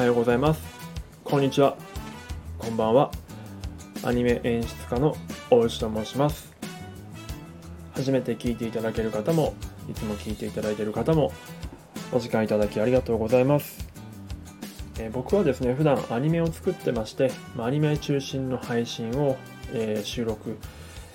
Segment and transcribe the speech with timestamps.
[0.00, 0.62] はようございます。
[1.24, 1.76] こんにちは。
[2.58, 3.10] こんばんは。
[4.02, 5.14] アニメ演出家の
[5.50, 6.50] 大内と申します。
[7.92, 9.52] 初めて聞いていただける方も
[9.90, 11.34] いつも聞いていただいている方も
[12.12, 13.86] お時間いただきありがとうございます。
[14.98, 19.36] えー僕はですね普段アニメを作ってまして、まあ、アニメ中心の配信を、
[19.74, 20.56] えー収録、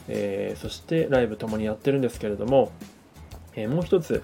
[0.07, 2.71] えーそしてライブともにやってるんですけれども、
[3.55, 4.21] えーもう一つ、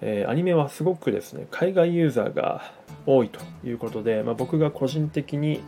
[0.00, 2.72] えーアニメはすごくですね海外ユーザーが
[3.06, 5.60] 多いということで、まあ、僕が個人的に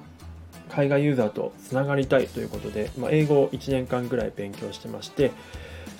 [0.68, 5.32] 海外ユーザーとつながりたいということで、まあ、英語を1年間ぐらい勉強してまして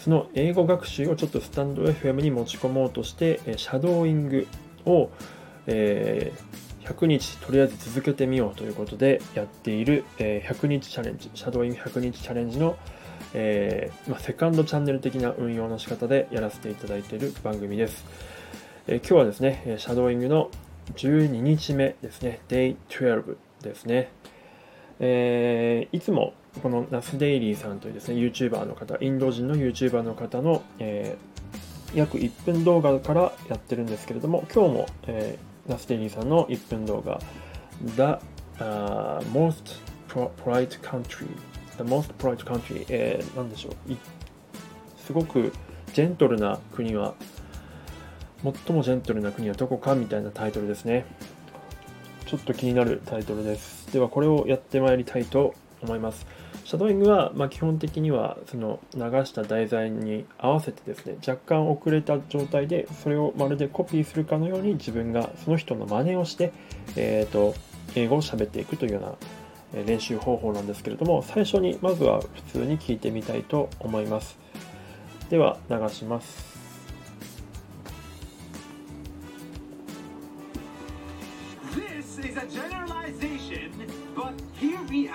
[0.05, 4.49] その英語学習をちょっとスタンド FM に持ち込もうとして、シャドーイング
[4.87, 5.11] を、
[5.67, 12.77] えー100日とりあえず続けてみようということでやっている、えー100日チャレンジシャドーイング100日チャレンジの、
[13.35, 18.05] えーまあ、セカンドチャンネル的な運用の仕方でやらせていただいている番組です、
[18.87, 20.51] えー今日はですねシャドーイングの
[20.95, 22.41] 12日目ですね。
[22.49, 24.11] Day12 ですね。
[24.99, 31.31] えーいつもこのナスデイリーさんというですね YouTuber の方インド人の YouTuber の方の、えー
[31.93, 37.21] 約1分動画からやってるんですけれども今日も、えーナスデイリーさんの1分動画
[37.97, 38.19] The、
[38.59, 39.77] uh, most
[40.09, 41.29] polite country
[41.81, 43.97] The most polite country、えー、なんでしょう。
[45.03, 45.51] すごく
[45.95, 47.15] ジェントルな国は
[48.43, 51.07] 最もジェントルな国はどこかみたいなタイトルですね。
[52.27, 53.91] ちょっと気になるタイトルです。
[53.95, 56.27] ではこれをやってまいりたいと思います。
[56.65, 66.53] シャドーイングは、ま、基本的にはその流した題材に合わせてですね若干遅れた状態でそれをまるでコピーするかのように自分がその人の真似をして、
[66.95, 67.55] えー、と
[67.97, 69.15] 英語を喋っていくというような
[69.73, 74.39] 練習方法なんですけれども最初にまずは普通に聞いてみたいと思います。
[75.29, 76.51] では流します。
[84.61, 85.11] NONEY!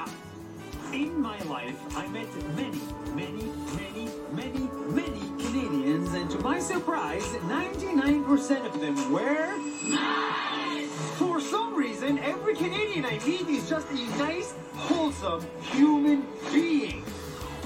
[11.16, 11.20] Nice!
[11.20, 17.04] For some reason, every Canadian I meet is just a nice, wholesome human being.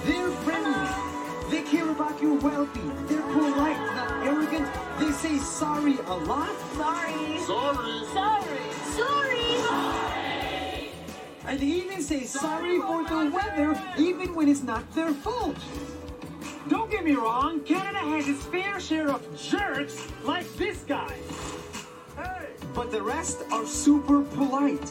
[0.06, 0.88] They're friendly.
[1.50, 3.08] They care about your well-being.
[3.08, 4.68] They're polite, not arrogant.
[5.00, 6.56] They say sorry a lot.
[6.76, 7.40] Sorry.
[7.40, 8.06] Sorry.
[8.14, 8.60] Sorry.
[8.96, 10.92] Sorry.
[11.46, 15.58] And they even say sorry for the weather, even when it's not their fault.
[16.68, 21.16] Don't get me wrong, Canada has its fair share of jerks like this guy.
[22.74, 24.90] But the rest are super polite.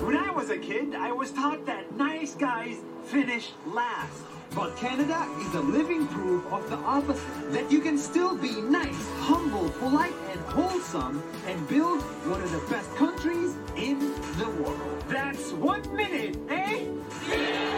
[0.00, 4.22] When I was a kid, I was taught that nice guys finish last.
[4.54, 7.52] But Canada is a living proof of the opposite.
[7.52, 12.00] That you can still be nice, humble, polite, and wholesome and build
[12.30, 13.98] one of the best countries in
[14.38, 15.04] the world.
[15.08, 17.73] That's one minute, eh?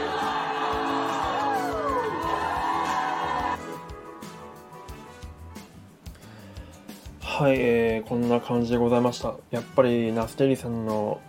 [7.38, 9.34] はい、えーこんな感じでございました。
[9.50, 11.20] やっぱりナステリさんの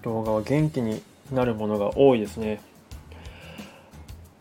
[0.00, 2.58] 動画は元気になるものが多いですね。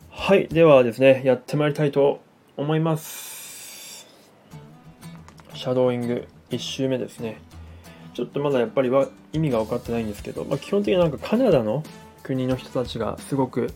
[0.09, 2.21] はいではですねやってまいりたいと
[2.55, 4.07] 思います。
[5.53, 7.41] シャドーイング1周目ですね。
[8.13, 11.83] ちょっとまだやっぱりは意味が分かってないんですけど、まあ、基本的になんかカナダの
[12.23, 13.73] 国の人たちがすごく、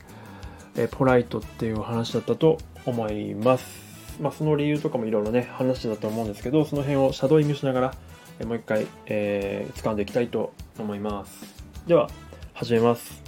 [0.78, 3.85] えポライトっていう話だったと思います。
[4.20, 7.94] まあ、その理由とかもいろいろね話だと思うんですけどその辺をシャドーイングしながら、
[8.40, 11.64] えもう一回、えー掴んでいきたいと思います。
[11.88, 12.10] では
[12.54, 13.26] 始めます。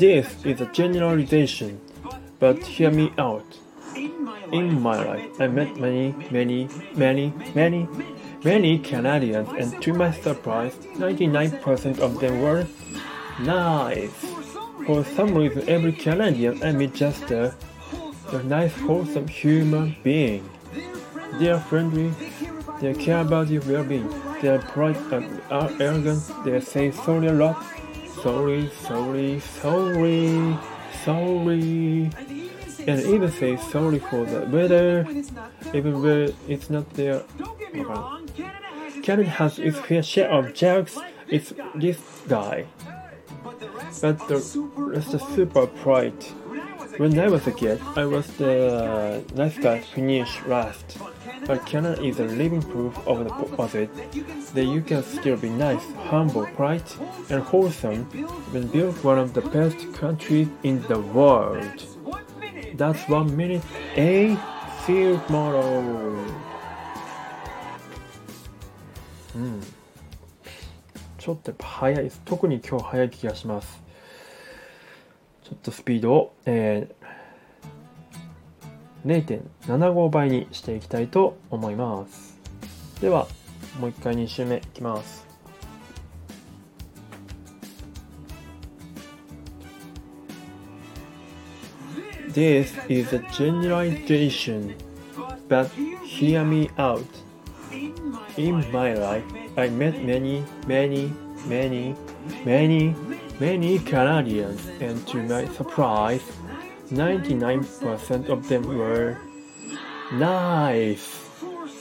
[0.00, 1.78] This is a generalization,
[2.38, 3.44] but hear me out.
[4.50, 7.86] In my life, I met many, many, many, many,
[8.42, 12.66] many Canadians, and to my surprise, 99% of them were
[13.40, 14.29] nice.
[14.86, 17.54] For some reason, every Canadian I meet just a,
[18.32, 20.48] a nice, wholesome human being.
[21.38, 22.12] They are friendly,
[22.80, 24.08] they care about your well-being,
[24.40, 27.62] they are polite and are arrogant, they say sorry a lot.
[28.22, 30.58] Sorry, sorry, sorry,
[31.04, 32.10] sorry.
[32.86, 35.06] And even say sorry for the weather,
[35.72, 37.22] even when it's not their
[39.02, 40.98] Canada has its fair share of jokes.
[41.28, 42.66] It's this guy,
[44.00, 44.38] but the
[44.76, 46.32] rest super bright.
[46.96, 50.98] When I was a kid, I was the nice guy finish last.
[51.46, 53.90] But Canada is a living proof of the opposite.
[54.54, 56.96] That you can still be nice, humble, polite,
[57.30, 58.04] and wholesome
[58.52, 61.84] when build one of the best countries in the world.
[62.74, 63.62] That's one minute.
[63.96, 64.36] A.
[64.84, 66.14] See you tomorrow!
[69.32, 69.60] Hmm.
[71.20, 72.22] ちょっとやっぱ速いです。
[72.24, 73.82] 特に今日速い気がします。
[75.44, 82.38] ちょっとスピードを、えー、0.75倍にしていきたいと思います。
[83.02, 83.28] では、
[83.78, 85.26] もう一回2周目いきます。
[92.32, 94.74] This is a generalization,
[95.48, 95.68] but
[96.02, 97.04] hear me out.
[98.36, 101.12] In my life, I met many, many,
[101.46, 101.96] many,
[102.44, 102.94] many,
[103.40, 106.22] many Canadians, and to my surprise,
[106.90, 109.18] 99% of them were
[110.12, 111.04] nice.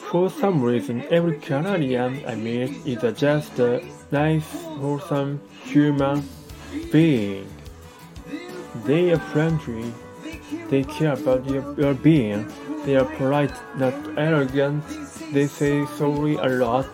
[0.09, 4.49] For some reason, every Canadian I meet is a just a nice,
[4.79, 6.23] wholesome human
[6.91, 7.47] being.
[8.85, 9.93] They are friendly,
[10.69, 12.47] they care about your well-being,
[12.85, 14.83] they are polite, not arrogant,
[15.31, 16.89] they say sorry a lot.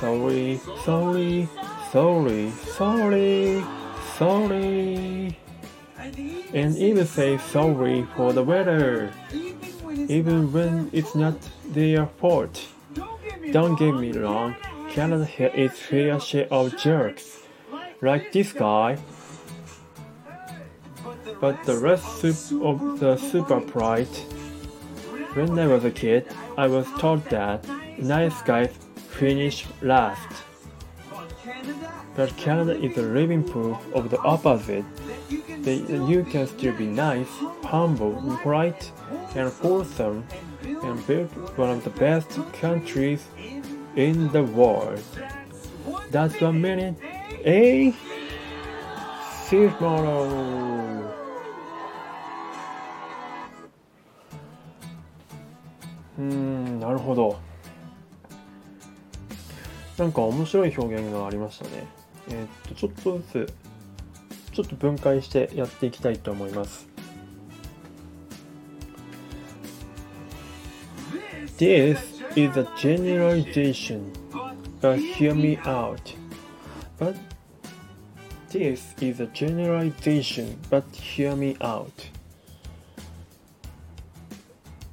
[0.00, 1.48] Sorry, sorry,
[1.90, 3.64] sorry, sorry,
[4.18, 5.38] sorry.
[6.52, 9.10] And even say sorry for the weather,
[10.08, 11.36] even when it's not
[11.70, 12.66] their fault.
[13.52, 14.54] Don't get me wrong,
[14.90, 17.40] Canada here is fair share of jerks,
[18.02, 18.98] like this guy.
[21.40, 24.14] But the rest of the super pride.
[25.32, 26.28] When I was a kid,
[26.58, 27.66] I was taught that
[27.98, 28.72] nice guys
[29.15, 30.43] finish last.
[32.15, 34.85] But Canada is a living proof of the opposite.
[35.63, 37.29] That you can still be nice,
[37.63, 38.91] humble, polite,
[39.35, 40.25] and wholesome,
[40.63, 43.23] and build one of the best countries
[43.95, 45.03] in the world.
[46.09, 46.95] That's one minute.
[47.43, 47.93] Eh?
[49.47, 51.21] See you tomorrow.
[56.17, 57.39] うーんなるほど
[59.98, 61.70] なんか面白い表現がありましたね
[62.28, 63.54] えーっとちょっとずつ
[64.52, 66.88] ちょっと分解してやっていきたいと思います
[71.58, 71.98] This
[72.36, 74.12] is a generalization
[74.80, 76.14] but hear me out
[76.98, 77.14] but
[78.50, 81.90] This is a generalization but hear me out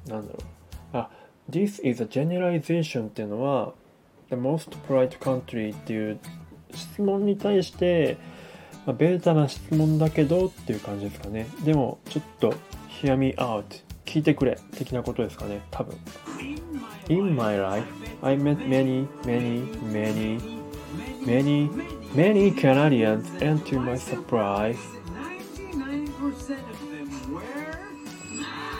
[0.06, 1.10] なんだろうあ、
[1.48, 3.72] This is a generalization っていうのは
[4.30, 6.18] The most polite country っていう
[6.74, 8.16] 質問に対して、
[8.86, 11.46] まあ、ベータな質問だけどっていう感じですかね。
[11.64, 12.54] でも、ちょっと
[12.88, 13.64] hear me out
[14.04, 15.60] 聞いてくれ的なことですかね。
[15.70, 15.96] 多分。
[17.08, 17.86] In my life,
[18.22, 20.40] I met many, many, many,
[21.26, 21.68] many,
[22.14, 24.78] many Canadians and to my surprise,
[25.72, 27.40] 99% of them were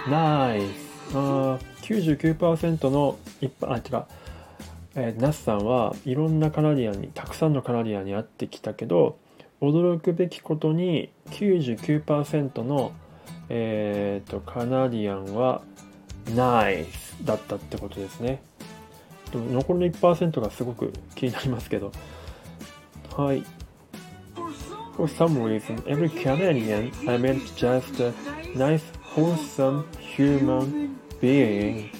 [0.08, 0.85] nice.
[1.12, 4.05] あー99%の一般あ違う、
[4.96, 9.19] えーナスさんはいろんなカナディアンにたくさんのカナディアンに会ってきたけど
[9.61, 12.93] 驚くべきことに99%の、
[13.49, 15.62] えー、とカナディアンは
[16.35, 18.43] ナイスだったってことですね
[19.32, 21.93] 残りの1%がすごく気になりますけど
[23.17, 23.44] はい
[24.96, 28.15] For some reason, every Canadian I met just a
[28.56, 31.91] nice, wholesome human being.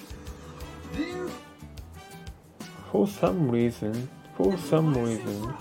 [2.95, 5.53] for some reason, for some reason.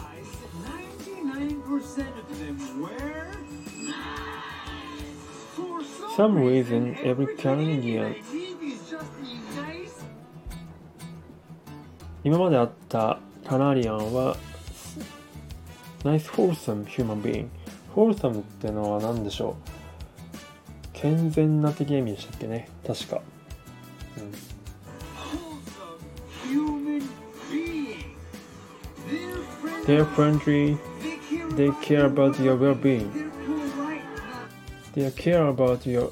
[6.16, 8.18] some reason, every time you get.
[12.24, 14.38] 今まであったタナリアンは
[16.06, 17.50] ナイスホールサムヒューマンビーン
[17.96, 19.70] ホールサムってのは何でしょう？
[20.94, 22.70] 健全な的意味でしたっけね？
[22.86, 23.22] 確か、
[24.18, 24.32] うん、
[29.86, 30.78] They're friendly.
[31.02, 33.32] They're they care about your well-being
[34.94, 36.12] They're They care about your?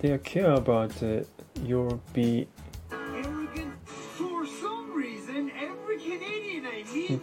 [0.00, 1.22] They care about uh,
[1.62, 2.48] your be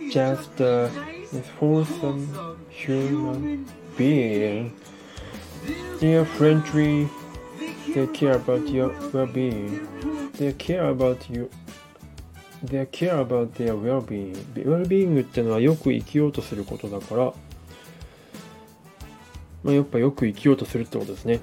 [0.10, 3.66] just a nice, wholesome human
[3.98, 4.76] being.
[6.00, 7.10] They are friendly.
[7.94, 9.88] They care about your well-being.
[10.34, 11.50] They care about you.
[12.64, 14.34] They care about their well-being.
[14.56, 17.34] well-being ってのはよく生きようとすることだから、
[19.64, 21.40] まあ、やっぱよく生きようとするってことですね。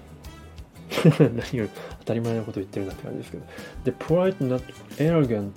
[1.21, 1.69] 何を
[2.01, 3.45] 当たり前のこと言ってるんだって感じですけど。
[3.85, 4.63] で、polite not
[4.97, 5.53] arrogant。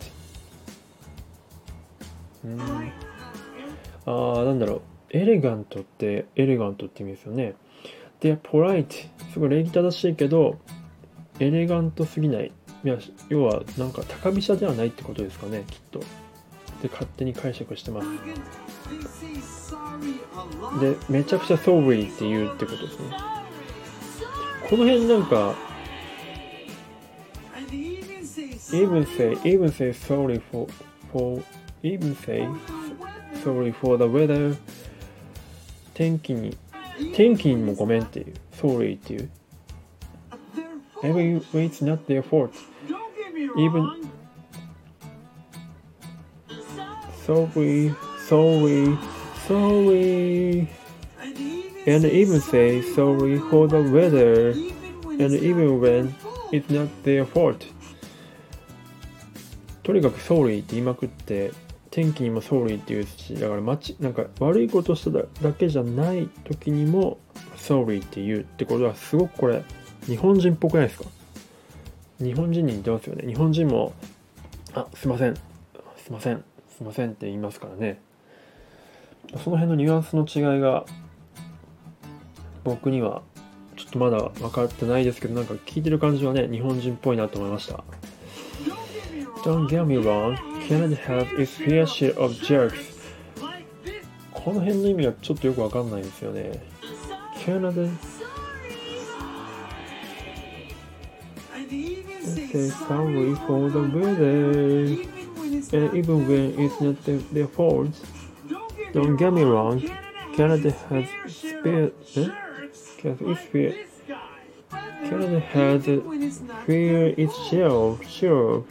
[2.45, 2.59] うん。
[4.05, 4.81] ああ、なんだろう。
[5.11, 7.55] エレガントって、エレガントって意味ですよね。
[8.19, 9.09] で、polite。
[9.31, 10.57] すごい礼儀正しいけど、
[11.39, 12.51] エレガントすぎない。
[12.83, 12.97] いや
[13.29, 15.99] 要はなんか高飛車ではないってことですかねきっと。
[16.81, 18.07] で勝手に解釈してます。
[20.81, 23.05] でめちゃくちゃソーブリーって言うってことですね。
[24.69, 25.55] この辺なんか
[27.71, 31.43] イブンセイイブンセイソーリーフォー
[31.83, 32.47] イブンセイ
[33.43, 34.57] ソーリーフォーダウェダー
[35.93, 36.57] 天気に
[37.13, 38.37] 天気にもごめんって言う。
[38.57, 39.29] ソーリーっていう。
[41.01, 42.51] Every way it's not their fault.
[43.57, 43.87] Even-
[47.25, 47.93] sorry
[48.27, 48.97] sorry
[49.47, 50.67] sorry
[51.85, 54.51] And even say sorry for the weather
[55.19, 56.13] and even when
[56.51, 57.65] it's not their fault
[59.83, 61.51] とにかく sorry って言いまくって
[61.91, 67.19] 天気にも sorry って言うしだからまちなんか悪いことしただけじゃない時にも
[67.57, 69.63] sorry って言うってことはすごくこれ
[70.05, 71.05] 日本人っぽくないですか
[72.23, 73.27] 日本人に似てますよね。
[73.27, 73.93] 日本人も
[74.73, 75.35] あすいません。
[75.35, 76.43] すいません。
[76.69, 78.01] すいませんって言いますからね。
[79.43, 80.85] その辺のニュアンスの違いが
[82.63, 83.21] 僕には
[83.75, 87.83] ちょっとまだ分かってないですけどなんか聞いてる感じはね日本人っぽいなと思いました。
[89.43, 90.37] Don't get me wrong.
[90.67, 92.93] Canada has its fair share of jerks.
[94.31, 96.63] この辺の意味がちょっとよく分かんないんですよね。
[97.45, 97.89] Canada
[102.32, 106.64] say say sorry sorry for the weather Even when it's and not even when their
[106.66, 107.94] it's not their, their fault
[108.48, 111.90] Don't get, Don't get me wrong, Canada Canada has, has its fair- fair eh?
[112.04, 114.16] share of jerks Canada is like fair- this guy.
[115.08, 117.48] Canada has Even when it's not fair their its fault.
[117.50, 118.66] share of share of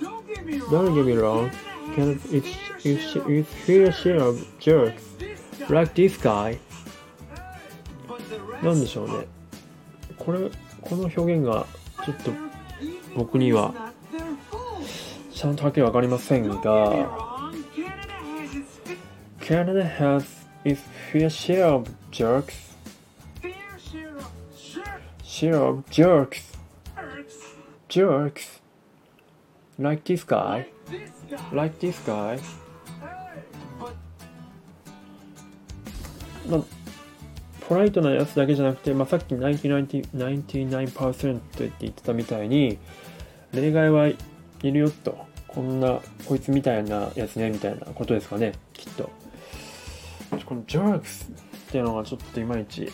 [0.00, 0.70] Don't get me wrong.
[0.70, 1.50] Don't get me wrong
[1.94, 2.48] Canada Canada has its
[2.84, 5.74] its its, fair its fair share of jerks like this guy.
[5.74, 6.58] like this guy
[8.08, 9.26] But the rest なんでしょうね
[10.18, 10.50] これ
[10.82, 11.66] この表現が
[12.04, 12.30] ちょっと
[13.15, 13.73] 僕には
[15.33, 16.61] ちゃんとはっきり分かりませんが
[19.39, 20.25] Canada has
[20.63, 20.81] its
[21.11, 22.75] fair share of jerks
[25.23, 26.57] share of jerks
[27.87, 28.61] jerks
[29.77, 30.65] like this guy
[31.53, 32.39] like this guy
[36.49, 36.84] まあ
[37.67, 42.77] ポライトなやつだけじゃなくて、まあ、さっき99%って言ってたみたいに
[43.53, 44.15] 例外はい
[44.61, 45.17] るよと
[45.47, 49.09] こんなこいつみたいなやつねみたいなことですかねきっと
[50.45, 52.91] このジャークスっていうのがちょっといまいち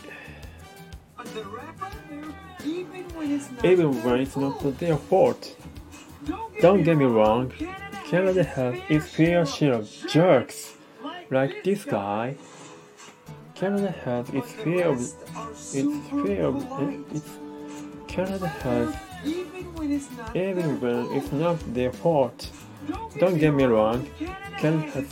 [3.64, 5.56] Even when it's not their fault
[6.62, 7.52] Don't get me wrong
[8.10, 10.76] Canada has its fair share of jerks
[11.30, 12.36] like this guy
[13.62, 16.56] Canada has its fair of its fair of
[17.14, 17.30] its
[18.08, 18.96] Canada has
[20.34, 22.50] even when it's not their fault
[23.20, 24.10] Don't get me wrong,
[24.58, 25.08] Canada has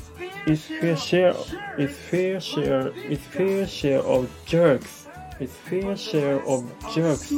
[0.48, 1.36] its fair share
[1.78, 5.06] its fair share its fair share of jerks
[5.40, 7.32] its fair share of jerks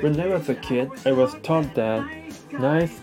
[0.00, 2.06] When I was a kid, I was taught that
[2.52, 3.00] nice.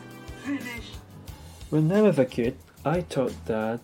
[1.70, 3.82] When I was a kid, I thought that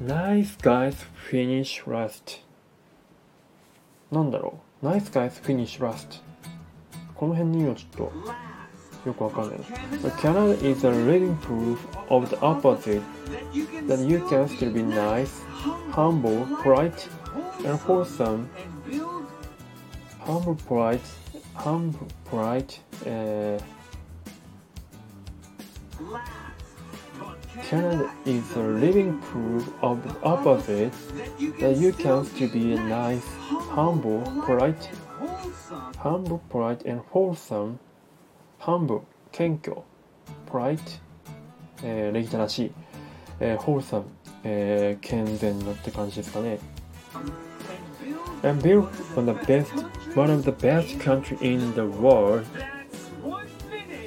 [0.00, 0.94] nice guys
[1.30, 2.40] finish last.
[4.10, 6.22] なんだろう ?nice guys finish last.
[7.14, 8.12] この辺の意味はちょっ
[9.02, 9.58] とよくわかんない。
[9.58, 13.02] But Canada is a living proof of the opposite
[13.86, 15.42] that you can still be nice,
[15.90, 17.08] humble, polite,
[17.64, 18.48] and wholesome.
[20.20, 21.00] Humble, polite,
[21.54, 23.78] humble, polite, えー
[27.62, 30.92] Canada is a living proof of the opposite
[31.60, 33.24] that you can still be nice,
[33.70, 34.90] humble, polite,
[35.98, 37.78] humble, polite, and wholesome.
[38.58, 39.82] humble, 謙虚
[40.50, 41.00] polite,
[41.82, 42.72] えー礼儀正しい、
[43.40, 44.02] えー wholesome,
[44.44, 46.58] えー健全なって感じですかね。
[48.42, 49.72] And built on the best,
[50.14, 52.44] one of the best country in the world.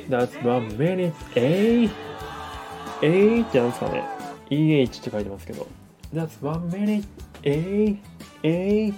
[0.10, 1.14] That's one minute.
[1.36, 1.90] A?
[3.03, 4.05] A ってなんですかね
[4.51, 5.67] ?EH って書いてますけど。
[6.15, 7.05] That's one minute.
[7.43, 7.97] A?
[8.43, 8.93] A?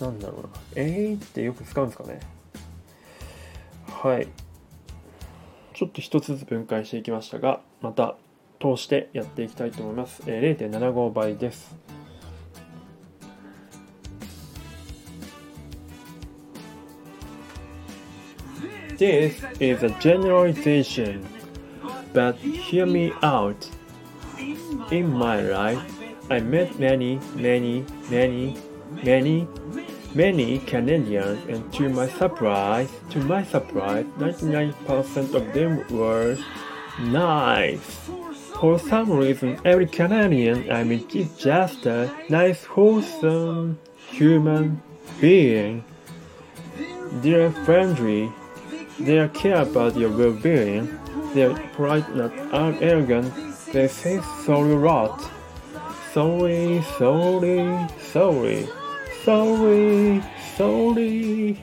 [0.00, 0.48] なんだろうな。
[0.76, 2.20] A ってよく使うんですかね
[3.86, 4.28] はい。
[5.74, 8.16] ちょっと一つずつ分解していきましたが、また
[8.60, 10.22] 通してやっていきたいと思います。
[10.26, 11.83] えー0.75倍です。
[18.98, 21.26] This is a generalization,
[22.12, 23.68] but hear me out.
[24.92, 25.82] In my life,
[26.30, 28.56] I met many, many, many,
[29.02, 29.48] many,
[30.14, 36.38] many Canadians, and to my surprise, to my surprise, 99% of them were
[37.00, 38.08] nice.
[38.60, 44.80] For some reason, every Canadian I meet is just a nice, wholesome human
[45.20, 45.84] being.
[47.22, 48.32] They're friendly,
[48.98, 50.98] they care about your well-being,
[51.34, 52.32] they're polite, not
[52.82, 53.32] arrogant,
[53.72, 55.30] they say sorry a lot.
[56.12, 58.68] Sorry, sorry, sorry,
[59.24, 60.22] sorry,
[60.56, 61.62] sorry.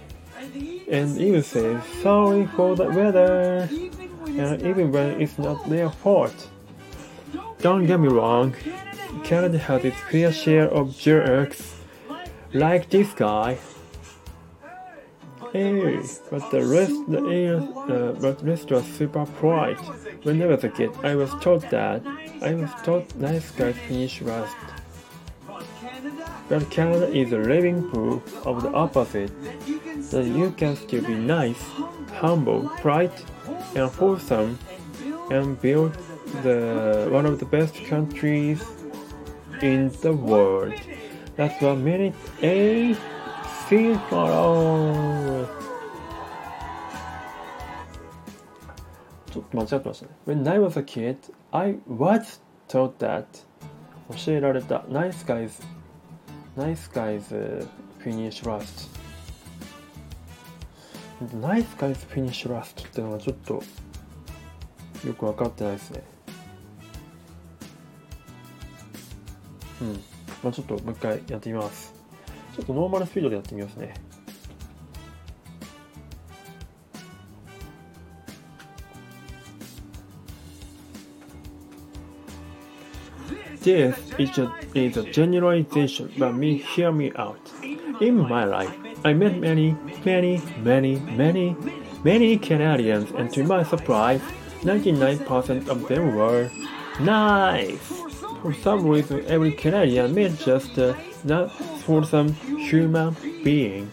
[0.90, 3.70] And even say sorry for the weather,
[4.28, 6.50] and even when it's not their fault.
[7.62, 8.56] Don't get me wrong,
[9.24, 11.76] Canada has its fair share of jerks,
[12.54, 13.58] like this guy.
[15.52, 19.80] Hey, but the rest, the air, uh, but rest was super polite.
[20.24, 22.02] When I was a kid, I was taught that
[22.42, 24.56] I was taught nice guys finish last.
[26.48, 29.32] But Canada is a living proof of the opposite.
[30.12, 31.62] That you can still be nice,
[32.14, 33.26] humble, polite,
[33.76, 34.58] and wholesome,
[35.30, 35.98] and build
[36.44, 38.64] the one of the best countries
[39.62, 40.74] in the world.
[41.36, 42.96] That's what minute A.
[43.72, 45.48] seems wrong.
[49.32, 50.12] ちょっと間違ってましたね。
[50.28, 51.18] When I was a kid,
[51.54, 53.26] I was taught that
[54.26, 55.64] 教えられた Nice guys
[56.58, 57.66] Nice guys
[58.04, 58.90] finish last
[61.40, 63.64] Nice guys finish last ってのがちょっと
[65.08, 66.04] よく分かってないですね
[69.82, 69.88] うん
[70.44, 73.95] まあちょっともう一回やってみますょっとノーマルスピードでやってみますね
[83.67, 87.53] This is a, is a generalization, but me hear me out.
[88.01, 88.73] In my life,
[89.05, 91.57] I met many, many, many, many,
[92.05, 94.21] many Canadians, and to my surprise,
[94.61, 96.49] 99% of them were
[97.01, 97.93] nice.
[98.42, 101.52] For some reason, every Canadian met just a not
[102.06, 103.92] some human being.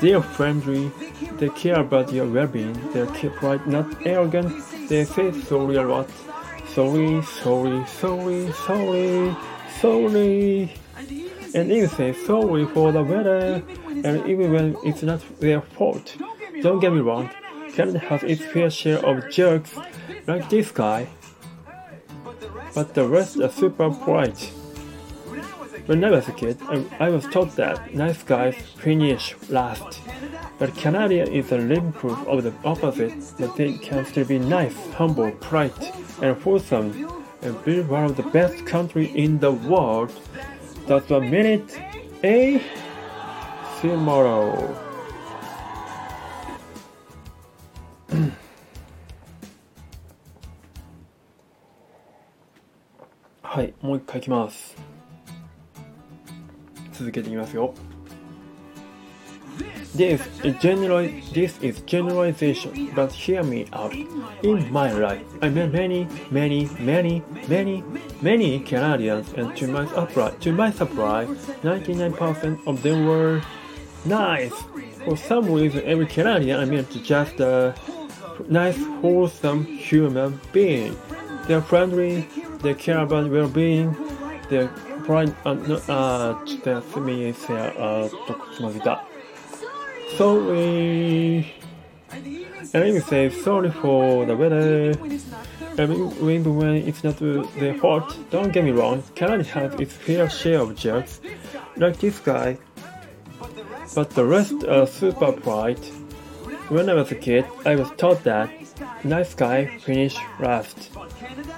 [0.00, 0.90] They are friendly,
[1.38, 3.06] they care about your well-being, they're
[3.38, 4.52] quite not arrogant,
[4.88, 6.10] they say sorry a lot.
[6.74, 9.36] Sorry, sorry, sorry, sorry,
[9.80, 10.72] sorry.
[11.54, 13.62] And even say sorry for the weather,
[14.02, 16.16] and even when it's not their fault.
[16.60, 17.30] Don't get me wrong,
[17.72, 19.78] Canada has its fair share of jerks,
[20.26, 21.06] like this guy,
[22.74, 24.52] but the rest are super bright.
[25.86, 30.00] When I was a kid, I, I was taught that nice guys finish last.
[30.58, 34.74] But Canada is a living proof of the opposite, that they can still be nice,
[34.94, 35.76] humble, bright,
[36.22, 40.10] and wholesome, and be one of the best countries in the world.
[40.86, 41.78] That's a minute,
[42.22, 42.58] A.
[43.80, 44.80] See tomorrow.
[53.53, 54.75] はい、もう一回いきます。
[56.93, 57.73] 続けていきますよ。
[59.95, 63.91] This is general this is generalization, but hear me out.
[64.43, 67.83] In my life, I met many, many, many, many,
[68.21, 71.27] many Canadians, and to my surprise, to my surprise,
[71.63, 73.41] 99% of them were
[74.05, 74.53] nice.
[75.05, 77.73] For some reason, every Canadian I met is just a
[78.47, 80.95] nice, wholesome human being.
[81.47, 82.27] They're friendly,
[82.64, 83.94] they care about well-being.
[84.48, 84.68] Their
[85.04, 89.00] pride uh, and uh, their family is their uh, 徳島
[90.16, 91.54] Sorry.
[92.72, 94.94] Amy say sorry for the weather.
[95.78, 98.16] I mean, when it's not uh, their hot.
[98.30, 101.20] don't get me wrong, Canada has its fair share of jerks,
[101.76, 102.56] like this guy.
[103.94, 105.84] But the rest are super polite.
[106.70, 108.48] When I was a kid, I was taught that
[109.04, 110.90] nice guy finish last.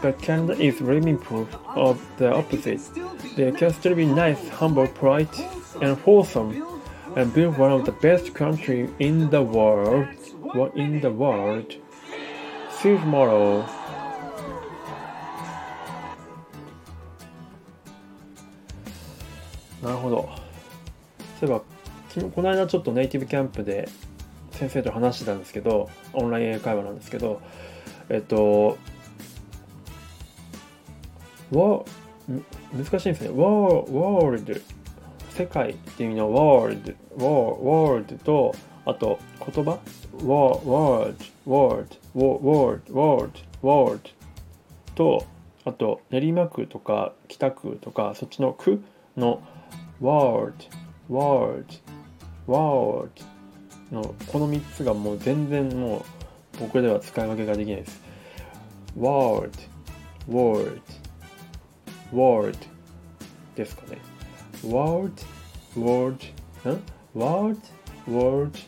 [0.02, 2.80] But Canada is living proof of the opposite.
[3.36, 5.34] They can still be nice, humble, polite,
[5.80, 6.62] and wholesome,
[7.16, 10.06] and build one of the best country in the world.
[10.54, 11.74] What in the world?
[12.70, 13.64] See you tomorrow.
[19.82, 20.28] なるほど。
[21.38, 21.62] そういえば、
[22.08, 23.88] 昨日この間ちょっとネイティブキャンプで
[24.52, 27.40] 先生と話してたんですけど、オンライン英会話なんですけど、
[28.08, 28.78] えっと、
[31.52, 31.84] わ
[32.72, 33.28] 難しいんですね。
[33.28, 34.54] ワーワールド、
[35.30, 38.54] 世界っていう意味のワールド、ワーワールドと、
[38.84, 39.18] あと
[39.54, 39.70] 言葉？
[39.70, 43.30] ワーワールド、ワールド、ワールド、ワール
[43.62, 44.00] ド、ワール
[44.94, 45.26] ドと、
[45.64, 48.82] あと練馬区とか北区とかそっちの区
[49.16, 49.42] の
[50.00, 50.54] ワール
[51.08, 51.66] ド、ワール
[52.48, 53.10] world
[53.90, 56.02] のこの3つがもう全然もう
[56.60, 58.00] 僕では使い分けができないです。
[58.96, 59.50] world
[60.28, 60.80] world
[62.13, 62.57] world
[63.55, 63.97] ですかね
[64.63, 65.13] world
[65.75, 66.25] world
[66.69, 66.81] ん
[67.15, 67.59] world
[68.07, 68.59] world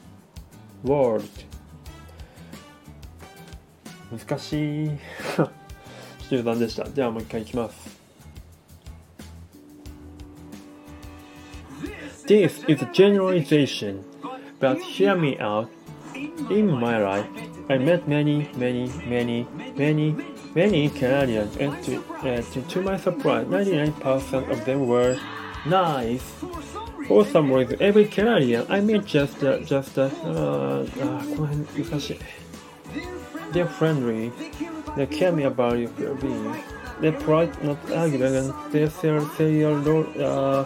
[0.84, 1.24] world
[4.12, 4.92] 難しい
[6.30, 8.04] 中断でしたではもう一回いきます
[12.26, 14.06] This is a generalization,
[14.58, 15.70] but hear me out.
[16.16, 17.28] In my life,
[17.70, 20.16] I met many, many, many, many,
[20.56, 25.20] many Canadians, and to, uh, to, to my surprise, 99% of them were
[25.66, 26.24] nice.
[27.08, 30.86] For some reason, every Canadian I met just, uh, just, uh, uh,
[31.36, 32.20] この辺難しい。
[33.52, 34.32] They're friendly.
[34.96, 36.56] They care me about your well-being.
[37.02, 40.66] They're polite, not arguing, and they say, say your Lord, uh,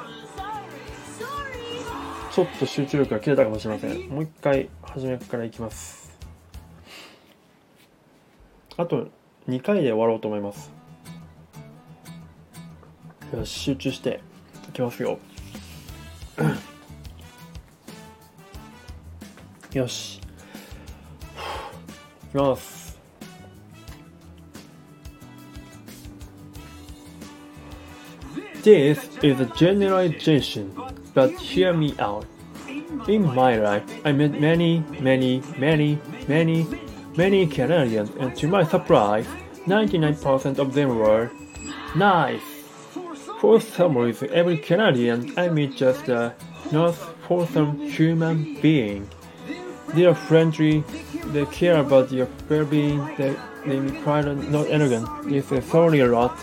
[2.31, 4.09] ちょっと集中力が切れたかもしれません。
[4.09, 6.15] もう一回初めからいきます。
[8.77, 9.07] あと
[9.48, 10.70] 2回で終わろうと思います。
[13.34, 14.20] よし、集中して
[14.68, 15.18] いきますよ。
[19.72, 20.18] よし。
[20.18, 20.20] い
[22.30, 22.82] きます。
[28.62, 30.70] This is a generalization,
[31.14, 32.24] but hear me out.
[33.08, 36.64] In my life, I met many, many, many, many,
[37.16, 39.26] many Canadians, and to my surprise,
[39.66, 41.30] 99% of them were
[41.94, 42.42] nice.
[43.40, 46.34] For some reason, every Canadian I meet just a
[46.70, 46.94] not
[47.26, 49.08] wholesome human being.
[49.94, 50.84] They are friendly,
[51.26, 55.06] they care about your well-being, they, they require not arrogant.
[55.28, 56.38] They say sorry a lot.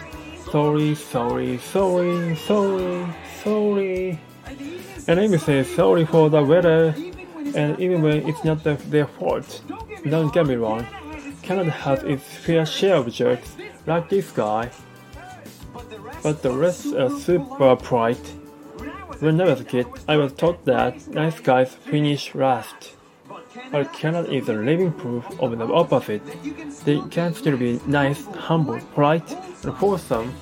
[0.51, 3.05] Sorry, sorry, sorry, sorry,
[3.43, 4.19] sorry.
[5.08, 6.93] And even say sorry for the weather,
[7.55, 9.62] and even when it's not the, their fault.
[10.07, 10.85] Don't get me wrong,
[11.41, 14.71] Canada has its fair share of jerks, like this guy,
[16.23, 18.33] but the rest are super polite.
[19.19, 22.95] When I was a kid, I was taught that nice guys finish last.
[23.71, 26.23] But Canada is a living proof of the opposite.
[26.85, 29.29] They can still be nice, humble, polite,
[29.63, 30.33] and wholesome,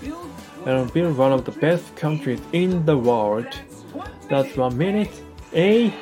[0.65, 3.47] and be one of the best countries in the world.
[4.29, 5.21] That's one minute.
[5.53, 5.93] A.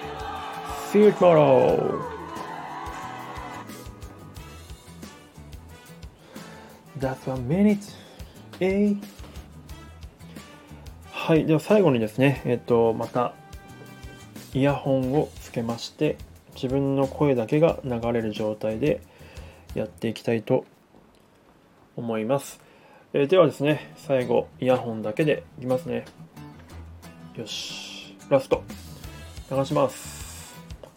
[0.95, 1.99] See you tomorrow.
[11.11, 13.33] はい、では最後にですね、えっと、また
[14.53, 16.15] イヤホンをつけまして、
[16.53, 19.01] 自分の声だけが流れる状態で
[19.73, 20.63] やっていきたいと
[21.97, 22.61] 思います。
[23.11, 26.05] えーではですね、最後、イヤホンだけでいきますね。
[27.35, 28.63] よし、ラスト、
[29.51, 30.14] 流します。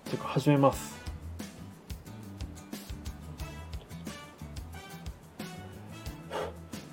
[0.08, 1.04] ていうか、始めます。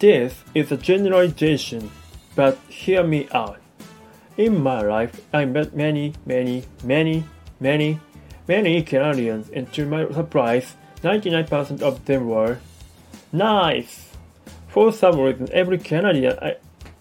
[0.00, 1.90] This is a generalization,
[2.34, 3.58] but hear me out.
[4.38, 7.24] In my life, I met many, many, many,
[7.60, 8.00] many,
[8.48, 12.58] many Canadians, and to my surprise, 99% of them were
[13.30, 14.08] nice.
[14.68, 16.56] For some reason, every Canadian I-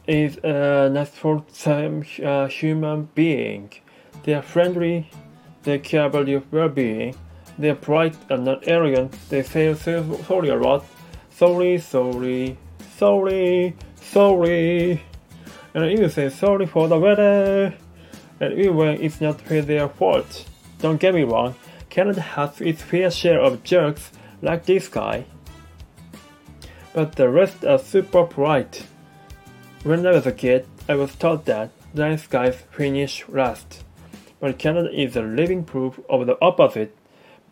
[0.06, 3.72] is a nice for some uh, human being.
[4.24, 5.10] They are friendly,
[5.65, 7.15] they care about your well-being,
[7.59, 9.17] they are polite and not arrogant.
[9.29, 10.85] They say so- sorry a lot.
[11.31, 12.57] Sorry, sorry,
[12.97, 15.03] sorry, sorry.
[15.75, 17.75] And even say sorry for the weather.
[18.41, 20.47] And even it's not their fault.
[20.81, 21.55] Don't get me wrong,
[21.89, 24.11] Canada has its fair share of jerks
[24.43, 25.25] like this guy.
[26.93, 28.87] But the rest are super bright.
[29.83, 33.85] When I was a kid, I was taught that nice guys finish last.
[34.40, 36.96] But Canada is a living proof of the opposite.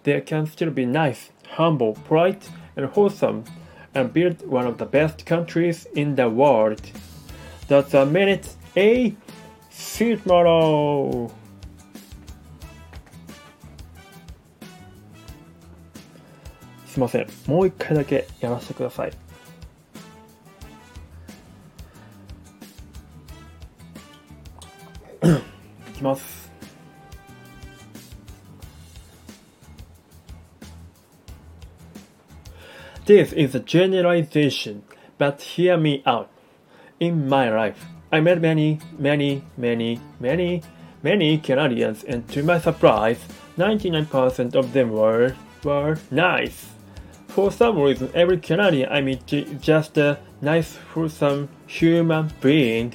[0.04, 3.44] They can still be nice, humble, polite, and wholesome,
[3.94, 6.82] and build one of the best countries in the world.
[7.68, 8.56] That's a minute.
[8.76, 9.16] A.
[9.70, 11.32] See you tomorrow.
[16.86, 17.28] すいません。
[17.46, 19.12] もう一回だけやらせてください。
[25.90, 26.41] いきます。
[33.05, 34.85] This is a generalization,
[35.19, 36.31] but hear me out.
[37.01, 40.63] In my life, I met many, many, many, many,
[41.03, 43.19] many Canadians, and to my surprise,
[43.59, 45.35] 99% of them were
[45.65, 46.69] were nice.
[47.27, 52.95] For some reason, every Canadian I meet is just a nice, wholesome human being.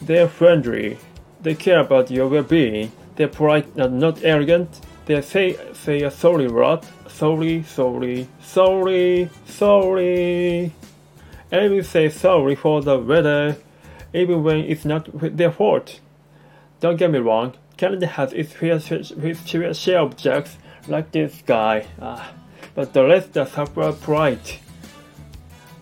[0.00, 0.98] They're friendly.
[1.40, 2.90] They care about your well-being.
[3.14, 4.80] they're polite and not arrogant.
[5.06, 6.80] They say say a sorry word.
[7.08, 10.72] Sorry, sorry, sorry, sorry.
[11.50, 13.56] And we say sorry for the weather,
[14.14, 16.00] even when it's not their fault.
[16.80, 20.56] Don't get me wrong, Canada has its fair, share of jokes
[20.88, 22.24] like this guy, uh,
[22.74, 24.40] but the rest are suffer pride.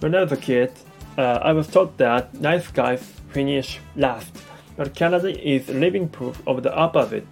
[0.00, 0.72] When I was a kid,
[1.16, 4.33] uh, I was taught that nice guys finish last,
[4.76, 7.26] but Canada is living proof of the opposite.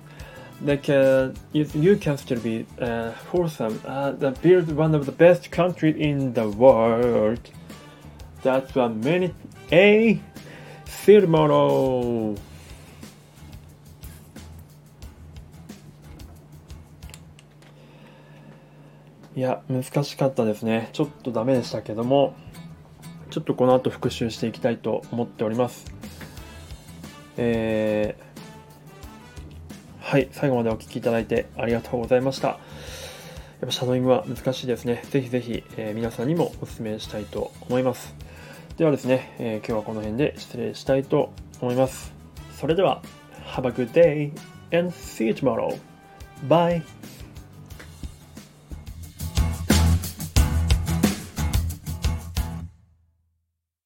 [0.64, 5.12] Like, uh, if you can still be uh, wholesome, uh, that build one of the
[5.12, 7.40] best countries in the world.
[8.42, 9.33] That's a many
[9.71, 10.21] a
[11.05, 12.37] tomorrow.
[19.37, 20.90] いや、難しかったですね。
[20.92, 22.35] ちょっとダメでしたけども、
[23.31, 25.87] ちょっとこの後復習していきたいと思っております。
[27.37, 28.28] えー、
[30.09, 32.49] はい、最後までお聴きいただいてありがとうございました。
[32.49, 32.59] やっ
[33.61, 35.03] ぱシャドーイングは難しいですね。
[35.11, 38.14] ぜひぜひ、えー、皆さんにもお勧めしたいと思います。
[38.79, 42.14] ではですね、えー、今日はこの辺で失礼したいと思います。
[42.59, 43.03] それでは、
[43.49, 44.33] Have a good day
[44.75, 45.79] and see you tomorrow.
[46.49, 46.97] Bye!